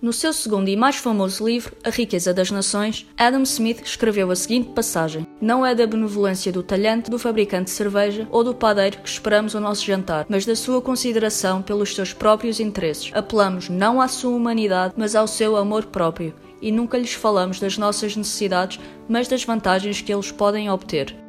No 0.00 0.12
seu 0.12 0.32
segundo 0.32 0.68
e 0.68 0.76
mais 0.76 0.94
famoso 0.94 1.44
livro, 1.44 1.74
A 1.82 1.90
Riqueza 1.90 2.32
das 2.32 2.52
Nações, 2.52 3.04
Adam 3.16 3.42
Smith 3.42 3.80
escreveu 3.84 4.30
a 4.30 4.36
seguinte 4.36 4.70
passagem: 4.70 5.26
Não 5.40 5.66
é 5.66 5.74
da 5.74 5.88
benevolência 5.88 6.52
do 6.52 6.62
talhante, 6.62 7.10
do 7.10 7.18
fabricante 7.18 7.64
de 7.64 7.70
cerveja 7.72 8.28
ou 8.30 8.44
do 8.44 8.54
padeiro 8.54 8.98
que 8.98 9.08
esperamos 9.08 9.54
o 9.54 9.60
nosso 9.60 9.84
jantar, 9.84 10.24
mas 10.28 10.46
da 10.46 10.54
sua 10.54 10.80
consideração 10.80 11.62
pelos 11.62 11.96
seus 11.96 12.12
próprios 12.12 12.60
interesses. 12.60 13.10
Apelamos 13.12 13.68
não 13.68 14.00
à 14.00 14.06
sua 14.06 14.36
humanidade, 14.36 14.94
mas 14.96 15.16
ao 15.16 15.26
seu 15.26 15.56
amor 15.56 15.86
próprio, 15.86 16.32
e 16.62 16.70
nunca 16.70 16.96
lhes 16.96 17.14
falamos 17.14 17.58
das 17.58 17.76
nossas 17.76 18.14
necessidades, 18.14 18.78
mas 19.08 19.26
das 19.26 19.42
vantagens 19.42 20.00
que 20.00 20.14
eles 20.14 20.30
podem 20.30 20.70
obter. 20.70 21.27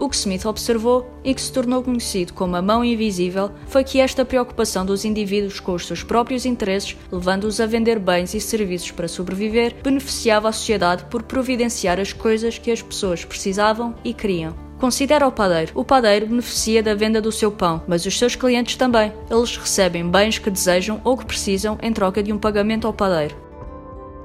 O 0.00 0.08
que 0.08 0.16
Smith 0.16 0.46
observou 0.46 1.06
e 1.22 1.34
que 1.34 1.42
se 1.42 1.52
tornou 1.52 1.82
conhecido 1.82 2.32
como 2.32 2.56
a 2.56 2.62
mão 2.62 2.82
invisível 2.82 3.50
foi 3.66 3.84
que 3.84 4.00
esta 4.00 4.24
preocupação 4.24 4.86
dos 4.86 5.04
indivíduos 5.04 5.60
com 5.60 5.74
os 5.74 5.86
seus 5.86 6.02
próprios 6.02 6.46
interesses, 6.46 6.96
levando-os 7.12 7.60
a 7.60 7.66
vender 7.66 7.98
bens 7.98 8.32
e 8.32 8.40
serviços 8.40 8.90
para 8.92 9.06
sobreviver, 9.06 9.76
beneficiava 9.82 10.48
a 10.48 10.52
sociedade 10.52 11.04
por 11.10 11.22
providenciar 11.22 12.00
as 12.00 12.14
coisas 12.14 12.56
que 12.56 12.70
as 12.70 12.80
pessoas 12.80 13.26
precisavam 13.26 13.94
e 14.02 14.14
queriam. 14.14 14.54
Considera 14.78 15.28
o 15.28 15.32
padeiro. 15.32 15.72
O 15.74 15.84
padeiro 15.84 16.28
beneficia 16.28 16.82
da 16.82 16.94
venda 16.94 17.20
do 17.20 17.30
seu 17.30 17.52
pão, 17.52 17.82
mas 17.86 18.06
os 18.06 18.18
seus 18.18 18.34
clientes 18.34 18.76
também. 18.76 19.12
Eles 19.30 19.54
recebem 19.54 20.08
bens 20.08 20.38
que 20.38 20.48
desejam 20.48 20.98
ou 21.04 21.14
que 21.14 21.26
precisam 21.26 21.76
em 21.82 21.92
troca 21.92 22.22
de 22.22 22.32
um 22.32 22.38
pagamento 22.38 22.86
ao 22.86 22.94
padeiro. 22.94 23.36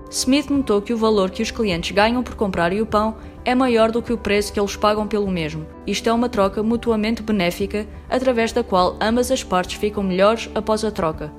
Smith 0.09 0.49
notou 0.49 0.81
que 0.81 0.93
o 0.93 0.97
valor 0.97 1.29
que 1.29 1.43
os 1.43 1.51
clientes 1.51 1.91
ganham 1.91 2.23
por 2.23 2.35
comprarem 2.35 2.79
o 2.79 2.85
pão 2.85 3.17
é 3.45 3.53
maior 3.53 3.91
do 3.91 4.01
que 4.01 4.11
o 4.11 4.17
preço 4.17 4.51
que 4.51 4.59
eles 4.59 4.75
pagam 4.75 5.07
pelo 5.07 5.29
mesmo. 5.29 5.67
Isto 5.85 6.09
é 6.09 6.13
uma 6.13 6.27
troca 6.27 6.63
mutuamente 6.63 7.21
benéfica, 7.21 7.87
através 8.09 8.51
da 8.51 8.63
qual 8.63 8.97
ambas 8.99 9.29
as 9.29 9.43
partes 9.43 9.77
ficam 9.77 10.01
melhores 10.01 10.49
após 10.55 10.83
a 10.83 10.89
troca. 10.89 11.31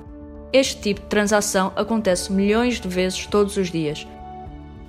Este 0.53 0.81
tipo 0.81 1.01
de 1.01 1.07
transação 1.07 1.73
acontece 1.75 2.31
milhões 2.31 2.79
de 2.79 2.87
vezes 2.87 3.27
todos 3.27 3.57
os 3.57 3.69
dias. 3.69 4.07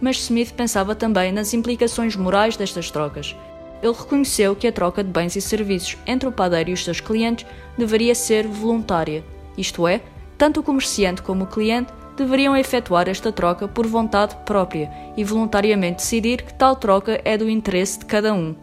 Mas 0.01 0.19
Smith 0.19 0.53
pensava 0.53 0.95
também 0.95 1.33
nas 1.33 1.53
implicações 1.53 2.15
morais 2.15 2.57
destas 2.57 2.89
trocas. 2.89 3.35
Ele 3.83 3.93
reconheceu 3.93 4.55
que 4.55 4.69
a 4.69 4.73
troca 4.73 5.03
de 5.03 5.11
bens 5.11 5.35
e 5.35 5.41
serviços 5.41 5.97
entre 6.07 6.29
o 6.29 6.33
padeiro 6.33 6.71
e 6.71 6.73
os 6.73 6.85
seus 6.85 7.01
clientes 7.01 7.45
deveria 7.77 8.15
ser 8.15 8.47
voluntária, 8.47 9.25
isto 9.57 9.89
é, 9.89 10.01
tanto 10.37 10.61
o 10.61 10.63
comerciante 10.63 11.23
como 11.23 11.45
o 11.45 11.49
cliente 11.49 11.93
deveriam 12.19 12.57
efetuar 12.57 13.09
esta 13.09 13.33
troca 13.33 13.67
por 13.67 13.87
vontade 13.87 14.37
própria 14.45 14.91
e 15.17 15.25
voluntariamente 15.25 15.97
decidir 15.97 16.43
que 16.43 16.55
tal 16.55 16.77
troca 16.77 17.21
é 17.25 17.37
do 17.37 17.49
interesse 17.49 17.99
de 17.99 18.07
cada 18.07 18.35
um. 18.35 18.55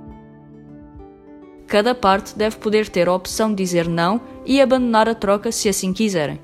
Cada 1.67 1.95
parte 1.95 2.37
deve 2.37 2.57
poder 2.57 2.87
ter 2.87 3.07
a 3.07 3.13
opção 3.13 3.49
de 3.49 3.55
dizer 3.55 3.87
não 3.87 4.21
e 4.45 4.61
abandonar 4.61 5.09
a 5.09 5.15
troca 5.15 5.51
se 5.51 5.67
assim 5.67 5.91
quiserem. 5.91 6.39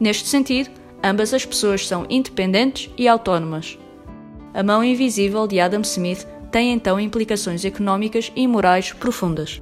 Neste 0.00 0.28
sentido, 0.28 0.70
ambas 1.02 1.34
as 1.34 1.44
pessoas 1.44 1.86
são 1.86 2.06
independentes 2.08 2.90
e 2.96 3.06
autónomas. 3.06 3.78
A 4.54 4.62
mão 4.62 4.82
invisível 4.82 5.46
de 5.46 5.60
Adam 5.60 5.82
Smith 5.82 6.26
tem 6.50 6.72
então 6.72 6.98
implicações 6.98 7.64
económicas 7.64 8.32
e 8.34 8.48
morais 8.48 8.92
profundas. 8.92 9.60